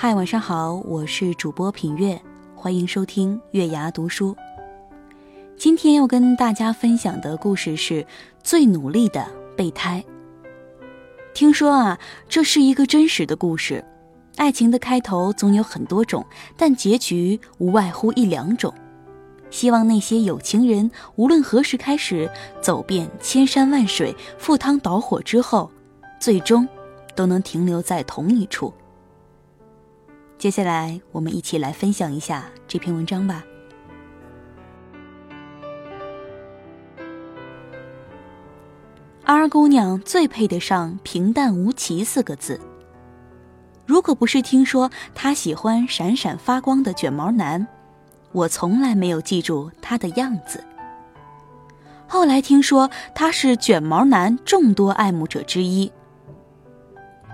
[0.00, 2.22] 嗨，晚上好，我是主播品月，
[2.54, 4.36] 欢迎收听月牙读书。
[5.56, 8.06] 今天要跟大家分享的故事是
[8.40, 10.04] 最努力的备胎。
[11.34, 11.98] 听说啊，
[12.28, 13.84] 这是一个真实的故事。
[14.36, 16.24] 爱情的开头总有很多种，
[16.56, 18.72] 但结局无外乎一两种。
[19.50, 22.30] 希望那些有情人，无论何时开始
[22.62, 25.68] 走遍千山万水、赴汤蹈火之后，
[26.20, 26.68] 最终
[27.16, 28.72] 都能停留在同一处。
[30.38, 33.44] 接下来，我们一起来分享一下这篇文章吧。
[39.24, 42.60] 二姑娘最配得上“平淡无奇”四个字。
[43.84, 47.66] 如果不是听说她喜欢闪闪发光的卷毛男，
[48.30, 50.62] 我从来没有记住她的样子。
[52.06, 55.90] 后来听说她是卷毛男众多爱慕者之一。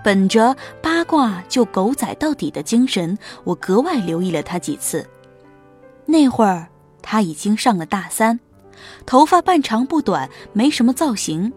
[0.05, 5.03] 本着八卦就狗仔到底的精神，我格外留意了他几次。
[6.05, 6.67] 那会儿
[7.01, 8.39] 他已经上了大三，
[9.07, 11.51] 头发半长不短，没什么造型，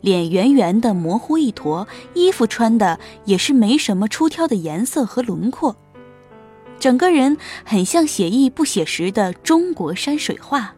[0.00, 5.76] 脸圆圆的模糊一坨，衣服穿的也是没什么出挑的颜色和轮廓，
[6.80, 10.74] 整个人很像写意不写实的中国山水画。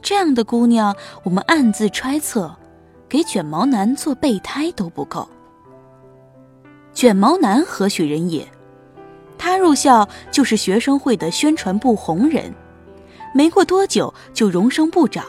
[0.00, 2.56] 这样的姑娘，我们暗自揣测，
[3.10, 5.28] 给卷毛男做备胎都不够。
[6.94, 8.46] 卷毛男何许人也？
[9.38, 12.54] 他入校就是学生会的宣传部红人，
[13.34, 15.24] 没过多久就荣升部长。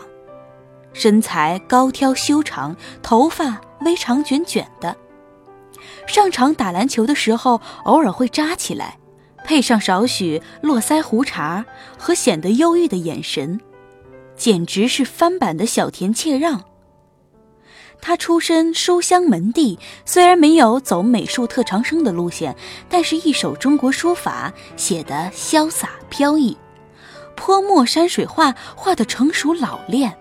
[0.94, 4.96] 身材高挑修长，头发微长卷卷的。
[6.06, 9.00] 上场打篮球的时候，偶尔会扎起来，
[9.44, 11.66] 配上少许络腮胡茬
[11.98, 13.60] 和显得忧郁的眼神，
[14.36, 16.64] 简直是翻版的小田切让。
[18.06, 22.54] 他出身书香门第，虽然没有走美术特长生的路线，
[22.90, 26.58] 但是一手中国书法写得潇洒飘逸，
[27.34, 30.14] 泼墨山水画画得成熟老练。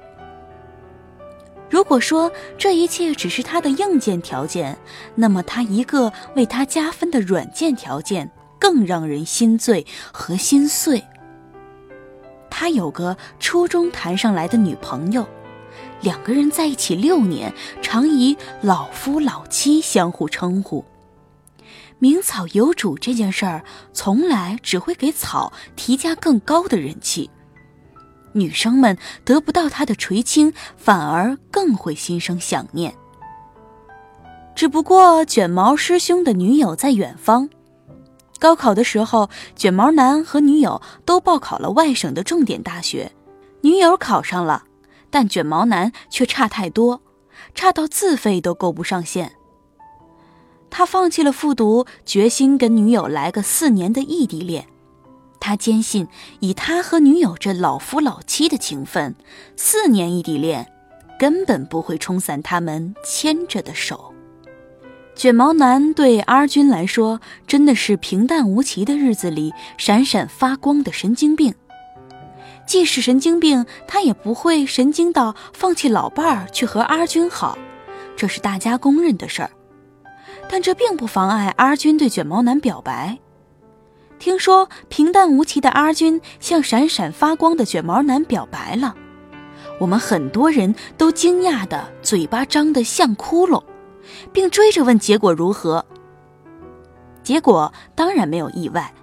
[1.69, 4.79] 如果说这一切只是他的硬件条件，
[5.17, 11.03] 那么他一个为他加分的软件条件更让人心醉和心碎。
[12.49, 15.27] 他有个初中谈上来的女朋友。
[16.03, 20.85] 两个人在一起六年，常以老夫老妻相互称呼。
[21.99, 27.31] 名草有主这件事儿，从来只会给草提加更高的人气。
[28.33, 32.93] 女生们得不到他的垂青，反而更会心生想念。
[34.57, 37.49] 只不过卷毛师兄的女友在远方。
[38.41, 43.13] 高考的时候，卷毛男和女友都报考了外省的重点大学，
[43.61, 44.65] 女友考上了。
[45.13, 47.03] 但卷毛男却差太多，
[47.55, 49.33] 差到自费都够不上线。
[50.71, 54.67] 他放弃了复读，决心跟女友来个四年的异地恋。
[55.39, 56.09] 他坚信，
[56.41, 59.15] 以他和女友这老夫老妻的情分，
[59.55, 60.73] 四年异地恋
[61.19, 64.15] 根本不会冲散他们牵着的手。
[65.15, 71.55] 卷毛男对阿军来说，真的是平淡无奇的日子里闪闪发光的神经病。
[72.73, 77.59] 即使神经病，他也不会神经到放弃老伴儿去和阿军好，
[78.17, 79.51] 这是大家公认的事儿。
[80.49, 83.19] 但这并不妨碍阿军对卷毛男表白。
[84.19, 88.97] 听说平淡无奇的阿军向闪闪发光的卷毛男表白了，
[89.79, 93.63] 我们很多人都惊讶的嘴巴张得像窟窿，
[94.33, 95.85] 并追着问结果如何。
[97.23, 98.95] 结果当然没有意外。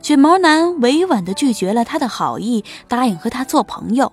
[0.00, 4.12] 卷毛男委婉地拒绝了他的好意，答应和他做朋友。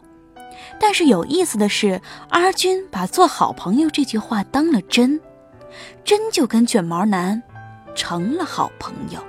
[0.80, 5.22] 但是有意思的是，阿军把做好朋友这句话当了真，
[6.04, 7.42] 真就跟卷毛男
[7.94, 9.24] 成了好朋友。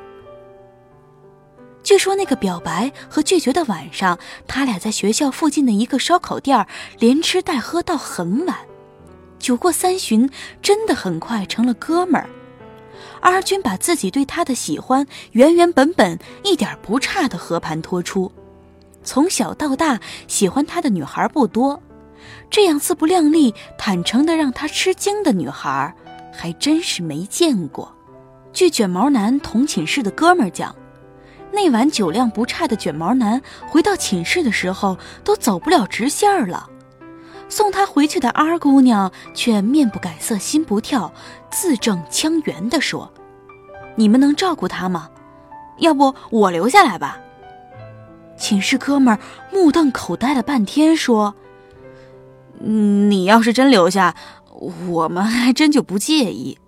[1.84, 4.18] 据说那个表白和拒绝的晚上，
[4.48, 6.66] 他俩在学校附近的一个烧烤店
[6.98, 8.56] 连吃带喝到很晚，
[9.38, 10.28] 酒过三巡，
[10.60, 12.28] 真的很快成了哥们儿。
[13.26, 18.30] 阿军把自己对他的喜欢原原本本、一点不差的和盘托出。
[19.02, 21.82] 从小到大喜欢他的女孩不多，
[22.48, 25.92] 这样自不量力、坦诚的让他吃惊的女孩
[26.32, 27.92] 还真是没见过。
[28.52, 30.72] 据卷毛男同寝室的哥们讲，
[31.50, 36.70] 那晚酒量不差的卷毛男回到寝室的时候都走不了直线了。
[37.48, 41.12] 送他回去的二姑娘却面不改色心不跳，
[41.50, 43.12] 字正腔圆地说
[43.96, 45.10] ：“你们能照顾他吗？
[45.78, 47.18] 要不我留下来吧。”
[48.38, 49.20] 寝室哥们儿
[49.50, 51.34] 目瞪口呆了半天，说
[52.60, 54.14] ：“你要是真留下，
[54.88, 56.58] 我们还真就不介意。”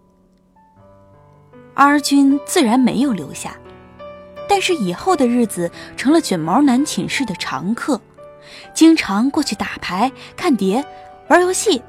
[1.74, 3.56] 阿军自然没有留下，
[4.48, 8.00] 但是以后的日子成了卷毛男寝室的常客。
[8.72, 10.84] 经常过去打牌、看碟、
[11.28, 11.82] 玩游戏。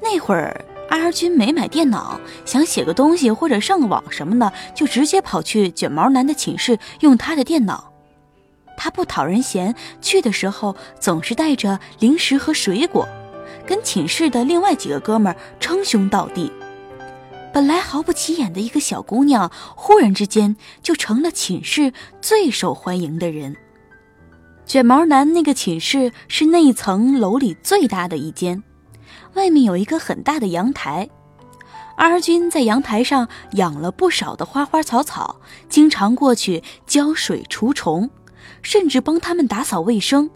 [0.00, 7.92] 那会儿，阿军没买电脑，想写个东西或者上个网什么的，就直接跑去卷毛男的寝室用他的电脑。
[8.76, 13.08] 他不讨人嫌，去的时候总是带着零食和水果，
[13.66, 16.52] 跟寝室的另外几个哥们儿称兄道弟。
[17.52, 23.56] 本来毫不起眼的一个小姑娘，忽然之间就成了寝室最受欢迎的人。
[24.66, 28.62] 卷毛男那个寝室是那一层楼里最大的一间，
[29.34, 31.08] 外面有一个很大的阳台。
[31.96, 38.10] 阿军在阳台上养了不少的花花草草，经常过去浇水除虫，
[38.62, 40.30] 甚至帮他们打扫卫生。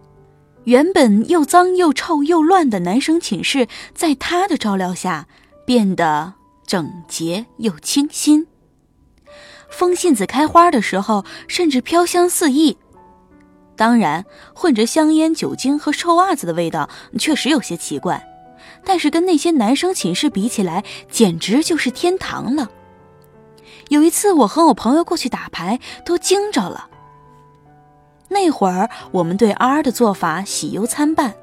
[0.65, 5.27] 原本又脏又臭又乱的男生寝室，在他的照料下
[5.67, 6.35] 变得
[6.67, 8.47] 整洁又清新。
[9.71, 12.77] 风信子开花的时候，甚至飘香四溢。
[13.77, 18.23] 当然，混着香烟、酒精和臭袜子的味道确实有些奇怪，
[18.85, 22.71] 但是跟那些男生寝室比起来，简直就是天堂了。
[23.89, 26.89] 有一次，我和我朋友过去打牌，都惊着了。
[28.29, 31.35] 那会儿，我们对 R 的做法喜忧参半，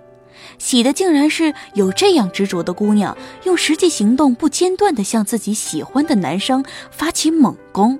[0.57, 7.99] 喜的竟然是有这样执着的姑娘，用实际行动不间断地向自己喜欢的男生发起猛攻。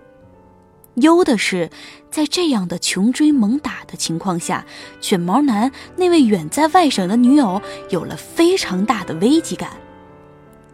[0.97, 1.69] 忧的是，
[2.09, 4.65] 在这样的穷追猛打的情况下，
[4.99, 9.69] 卷毛男那位远在外省的女友有了非常大的危机感。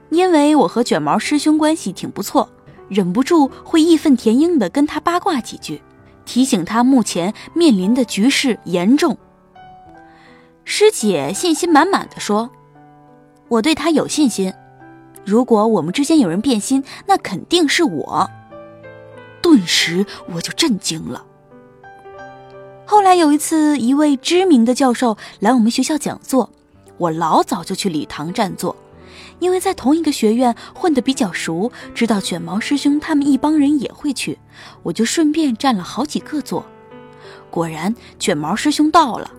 [0.09, 2.49] 因为我和卷毛师兄关系挺不错，
[2.87, 5.81] 忍不住会义愤填膺地跟他八卦几句，
[6.23, 9.17] 提醒他目前面临的局势严重。
[10.63, 12.49] 师姐信心满满的说
[13.49, 14.53] ：“我对他有信心，
[15.25, 18.29] 如果我们之间有人变心，那肯定是我。”
[19.53, 20.03] 顿时
[20.33, 21.23] 我就震惊了。
[22.87, 26.49] 后来有一次，一位知名的教授来我们学校讲座，
[26.97, 28.75] 我老早就去礼堂占座，
[29.37, 34.39] 因为在同一个学院混得比较熟，知道卷毛师兄他们一帮人也会去，
[34.81, 36.65] 我就顺便占了好几个座。
[37.51, 39.29] 果然，卷毛师兄到了，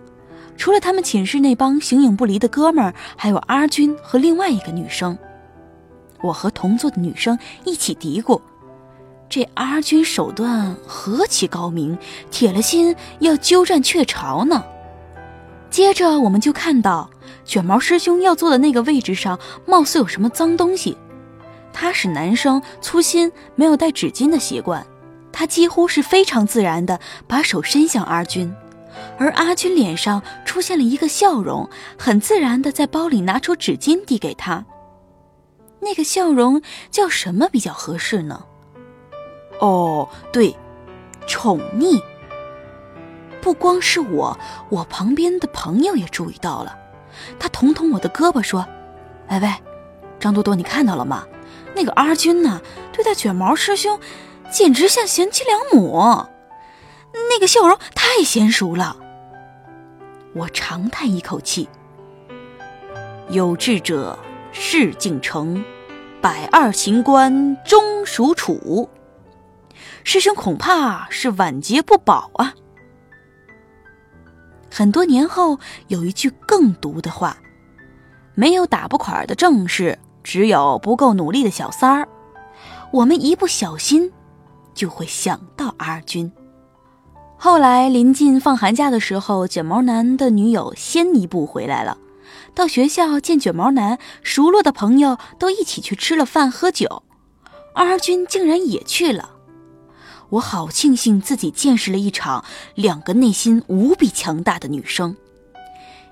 [0.56, 5.18] 除了他们寝室那帮形影不离的哥们儿，还有阿军和另外一个女生。
[6.22, 8.40] 我和同座的女生一起嘀咕。
[9.28, 11.98] 这阿军手段何其高明，
[12.30, 14.64] 铁了心要鸠占鹊巢呢。
[15.70, 17.10] 接着我们就看到
[17.44, 20.96] 卷毛师兄要坐的那个位置上，貌似有什么脏东西。
[21.72, 24.86] 他是男生，粗心，没有带纸巾的习惯。
[25.32, 28.54] 他几乎是非常自然的把手伸向阿军，
[29.18, 31.68] 而阿军脸上出现了一个笑容，
[31.98, 34.64] 很自然的在包里拿出纸巾递给他。
[35.80, 36.62] 那个笑容
[36.92, 38.44] 叫什么比较合适呢？
[39.60, 40.56] 哦，对，
[41.26, 42.02] 宠溺。
[43.40, 44.38] 不光是我，
[44.70, 46.78] 我旁边的朋友也注意到了。
[47.38, 48.66] 他捅捅我的胳膊说
[49.30, 49.54] ：“喂喂，
[50.18, 51.26] 张多多，你看到了吗？
[51.74, 54.00] 那个阿军呢，对待卷毛师兄，
[54.50, 56.26] 简直像贤妻良母，
[57.12, 58.96] 那个笑容太娴熟了。”
[60.34, 61.68] 我长叹一口气
[63.28, 64.18] ：“有志者
[64.52, 65.62] 事竟成，
[66.20, 68.88] 百二秦关终属楚。”
[70.04, 72.54] 师兄恐怕是晚节不保啊！
[74.70, 75.58] 很多年后，
[75.88, 77.38] 有一句更毒的话
[78.36, 82.06] ：“没有打不垮的正事，只有不够努力的小三儿。”
[82.92, 84.12] 我们一不小心，
[84.74, 86.30] 就会想到阿军。
[87.36, 91.98] 后来临近放寒假的时候，卷毛男的女友先一步回来了，
[92.54, 97.02] 到学校见卷毛男，熟络的朋友都一起去吃了饭喝酒，
[97.72, 99.30] 阿军竟然也去了。
[100.34, 105.16] 我好庆幸自己见识了一场两个内心无比强大的女生，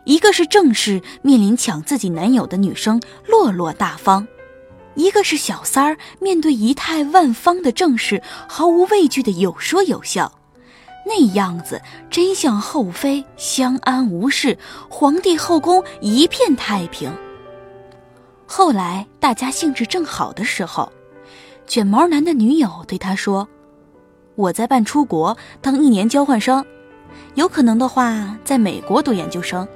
[0.05, 4.29] 一个是正式面临抢自己男友的女生落落大方，
[4.95, 10.31] 一个是小三儿面对仪态万方的正室毫无畏惧的有说有笑，
[11.05, 14.57] 那样子真像后妃相安无事，
[14.89, 17.13] 皇帝后宫一片太平。
[18.47, 20.93] 后来大家兴致正好的时候，
[21.67, 23.49] 卷毛男的女友对他说
[24.35, 26.65] ：“我在办出国当一年交换生，
[27.35, 29.67] 有可能的话在美国读研究生，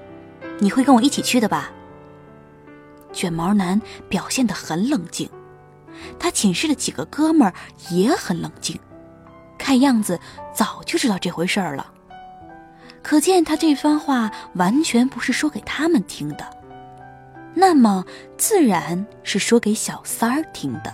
[0.58, 1.70] 你会跟我一起去的吧？”
[3.12, 5.28] 卷毛男表现得很冷静，
[6.18, 7.54] 他寝室的几个哥们儿
[7.90, 8.78] 也很冷静，
[9.56, 10.18] 看样子
[10.54, 11.92] 早就知道这回事儿了。
[13.02, 16.44] 可见他这番话完全不是说给他们听的，
[17.54, 18.04] 那么
[18.36, 20.92] 自然是说给小三儿听的。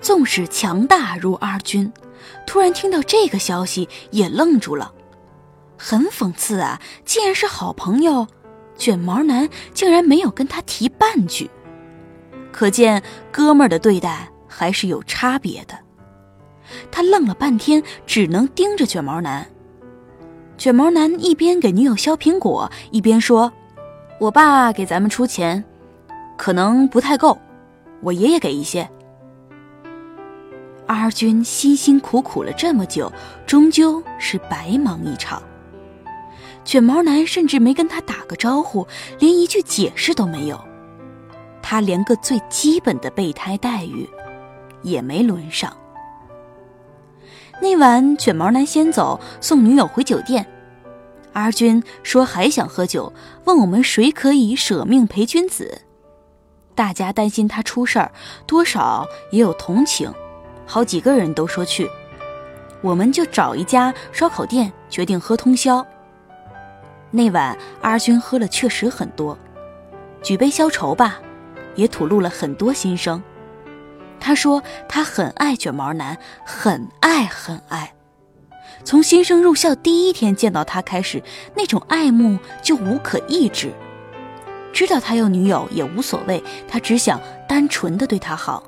[0.00, 1.92] 纵使强大如阿军，
[2.46, 4.92] 突然听到这个消息也愣住了，
[5.76, 6.80] 很讽刺啊！
[7.04, 8.26] 既然是好朋友，
[8.76, 11.50] 卷毛男竟然没有跟他提半句，
[12.50, 15.78] 可见哥们儿的对待还是有差别的。
[16.90, 19.46] 他愣了半天，只能盯着卷毛男。
[20.56, 23.52] 卷毛男一边给女友削苹果，一边说
[24.20, 25.62] ：“我爸给咱们出钱，
[26.38, 27.36] 可能不太够，
[28.00, 28.88] 我爷爷给一些。”
[30.92, 33.10] 阿军辛辛苦苦了这么久，
[33.46, 35.42] 终究是白忙一场。
[36.64, 38.86] 卷毛男甚至没跟他打个招呼，
[39.18, 40.60] 连一句解释都没有，
[41.62, 44.06] 他连个最基本的备胎待遇
[44.82, 45.74] 也没轮上。
[47.60, 50.46] 那晚，卷毛男先走，送女友回酒店。
[51.32, 53.10] 阿军说还想喝酒，
[53.46, 55.80] 问我们谁可以舍命陪君子。
[56.74, 58.12] 大家担心他出事儿，
[58.46, 60.12] 多少也有同情，
[60.72, 61.86] 好几个人都说去。
[62.80, 65.86] 我们就找一家烧烤店，决定喝通宵。
[67.10, 69.36] 那晚，阿军喝了确实很多，
[70.22, 71.20] 举杯消愁吧，
[71.74, 73.22] 也吐露了很多心声。
[74.18, 77.92] 他说他很爱卷毛男，很爱很爱。
[78.82, 81.22] 从新生入校第一天见到他开始，
[81.54, 83.74] 那种爱慕就无可抑制。
[84.72, 88.62] 知道他有女友也无所谓，他只想单纯的对他好。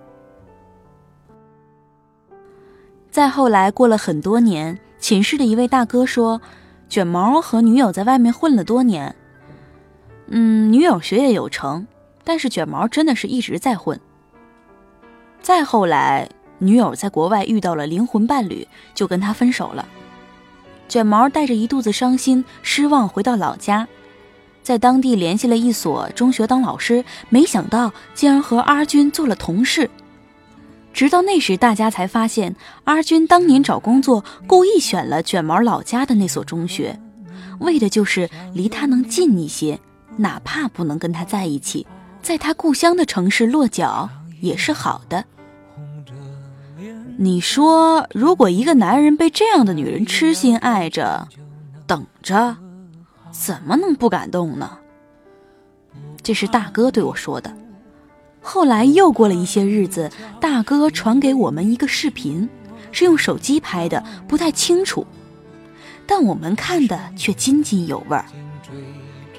[3.15, 6.41] 再后来过了很多年，寝室的一位大哥说，
[6.89, 9.15] 卷毛和女友在外面混了多年。
[10.27, 11.87] 嗯，女友学业有成，
[12.25, 14.01] 但是卷毛真的是一直在混。
[15.41, 16.29] 再后来，
[16.59, 18.67] 女友在国外遇到了灵魂伴侣，
[18.97, 19.87] 就跟他分手了。
[20.89, 23.87] 卷毛带着一肚子伤心、失望回到老家，
[24.61, 29.89] 在当地联系了一所中学当老师，没想到竟然和阿军做了同事。
[30.95, 36.99] 直到那时，大家才发现阿军当年找工作故意选了卷毛老家的那所中学，
[37.59, 39.79] 为的就是离他能近一些，
[40.17, 41.85] 哪怕不能跟他在一起，
[42.23, 44.09] 在他故乡的城市落脚
[44.41, 45.25] 也是好的。
[47.19, 51.27] 你说，如果一个男人被这样的女人痴心爱着，
[51.89, 52.57] 等着，
[53.33, 54.79] 怎么能不感动呢？
[56.23, 57.53] 这是大哥对我说的。
[58.47, 62.47] 后来又过了一些日子，大哥传给我们一个视频，
[62.93, 65.07] 是用手机拍的，不太清楚，
[66.07, 68.19] 但我们看的却津津有味。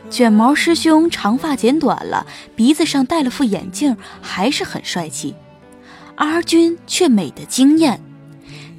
[0.09, 5.35] 卷毛师兄长发剪短了，鼻子上戴了副眼镜，还是很帅气。
[6.15, 8.01] 阿军却美得惊艳，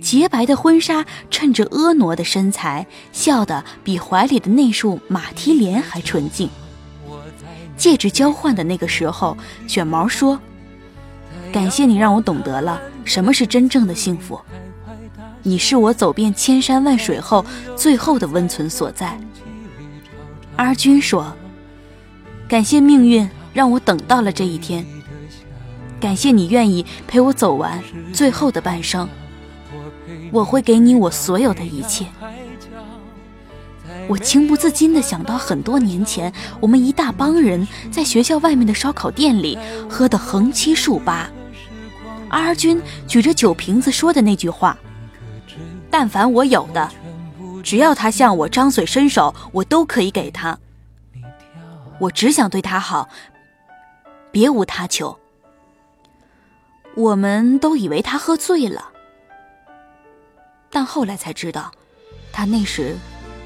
[0.00, 6.50] 洁白的婚纱衬着婀娜的身材，笑得比怀里的那束马蹄莲还纯净。
[7.76, 10.40] 戒指交换的那个时候，卷毛说
[11.52, 14.40] ：“感谢你让我懂得了什么是真正的幸福，
[15.42, 17.44] 你是我走遍千山万水后
[17.76, 19.18] 最后的温存所在。”
[20.56, 21.36] 阿军说
[22.48, 24.84] ：“感谢命运让我等到了这一天。”
[26.00, 29.08] 感谢你愿意陪我走完最后的半生，
[30.30, 32.06] 我会给你我所有的一切。
[34.08, 39.58] 我情不自禁地想到很多年前，我们一大帮人在学校外面的烧烤店里
[39.90, 41.28] 喝得横七竖八，
[42.28, 44.78] 阿军举着酒瓶子说的那句话
[45.90, 46.88] ：“但凡我有的，
[47.64, 50.56] 只要他向我张嘴伸手，我都可以给他。
[51.98, 53.08] 我只想对他好，
[54.30, 55.18] 别无他求。”
[56.94, 58.90] 我们都以为他喝醉了，
[60.70, 61.70] 但后来才知道，
[62.32, 62.96] 他那时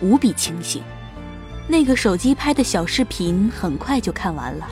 [0.01, 0.83] 无比清醒。
[1.69, 4.67] 那个手机拍的小视频很快就看完了。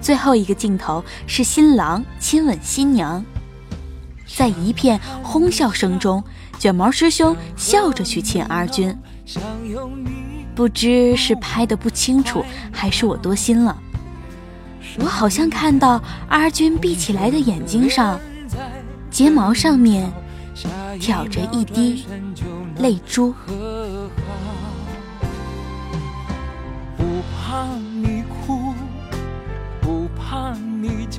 [0.00, 3.24] 最后一个镜头是新郎亲吻新娘，
[4.26, 6.22] 在一片哄笑声中，
[6.58, 8.96] 卷毛师兄笑着去亲阿军。
[10.54, 13.76] 不知是拍的不清楚，还是我多心了。
[14.98, 18.20] 我好像看到阿军闭起来的眼睛上，
[19.10, 20.12] 睫毛上面
[20.98, 22.04] 挑着一滴
[22.78, 23.34] 泪珠。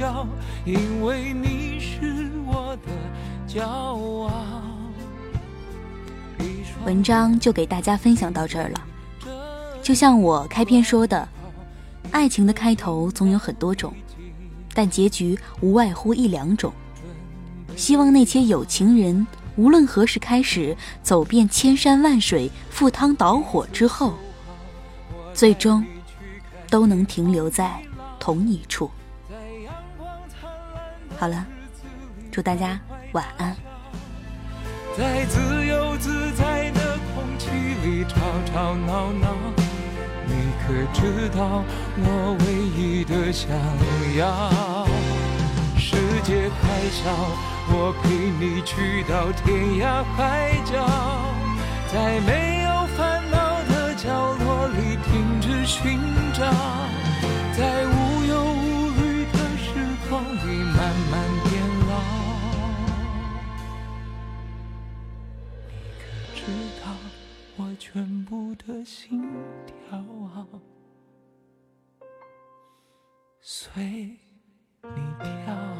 [0.01, 0.25] 笑，
[0.65, 2.91] 因为你是我的
[3.47, 4.31] 骄傲。
[6.83, 8.81] 文章就给大家分享到这儿了。
[9.83, 11.29] 就像我开篇说的，
[12.09, 13.93] 爱情的开头总有很多种，
[14.73, 16.73] 但结局无外乎一两种。
[17.75, 24.15] 希望那些有情人，无论何时开始走遍千山万水、赴汤蹈火之后，
[25.31, 25.85] 最终
[26.71, 27.79] 都能停留在
[28.19, 28.89] 同一处。
[31.21, 31.45] 好了，
[32.31, 32.79] 祝大家
[33.11, 33.55] 晚安。
[34.97, 37.47] 在自由自在的空气
[37.83, 38.15] 里吵
[38.51, 39.35] 吵闹闹，
[40.25, 41.63] 你可知道
[41.95, 43.51] 我唯一的想
[44.17, 44.87] 要？
[45.77, 47.11] 世界太小，
[47.69, 48.09] 我陪
[48.39, 50.73] 你去到天涯海角，
[51.93, 55.99] 在没有烦恼的角落里停止寻
[56.33, 56.51] 找，
[57.55, 58.60] 在无忧无
[60.51, 61.51] 慢慢变
[61.87, 61.91] 老。
[65.67, 66.01] 你可
[66.35, 66.39] 知
[66.83, 66.85] 道
[67.57, 69.23] 我全部的心
[69.65, 70.47] 跳啊，
[73.41, 73.83] 随
[74.83, 75.70] 你跳。